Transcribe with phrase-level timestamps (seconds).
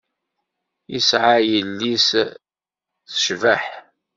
[0.93, 2.09] Yesεa yelli-s
[3.11, 3.63] tecbeḥ.